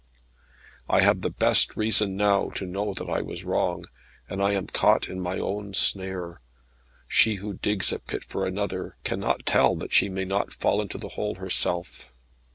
[0.89, 3.85] I have the best reason now to know that I was wrong,
[4.27, 6.41] and I am caught in my own snare.
[7.07, 10.97] She who digs a pit for another, cannot tell that she may not fall into
[10.97, 12.11] the hole herself.